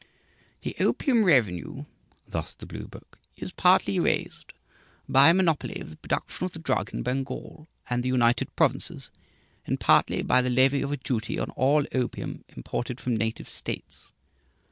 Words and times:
"The 0.61 0.75
opium 0.79 1.23
revenue" 1.23 1.85
thus 2.27 2.55
the 2.55 2.65
blue 2.65 2.87
book 2.87 3.19
"is 3.37 3.51
partly 3.53 3.99
raised 3.99 4.51
by 5.07 5.29
a 5.29 5.33
monopoly 5.35 5.79
of 5.79 5.91
the 5.91 5.97
production 5.97 6.43
of 6.43 6.53
the 6.53 6.57
drug 6.57 6.91
in 6.91 7.03
Bengal 7.03 7.67
and 7.87 8.01
the 8.01 8.07
United 8.09 8.55
Provinces, 8.55 9.11
and 9.67 9.79
partly 9.79 10.23
by 10.23 10.41
the 10.41 10.49
levy 10.49 10.81
of 10.81 10.91
a 10.91 10.97
duty 10.97 11.37
on 11.37 11.51
all 11.51 11.85
opium 11.93 12.43
imported 12.49 12.99
from 12.99 13.15
native 13.15 13.47
states.... 13.47 14.11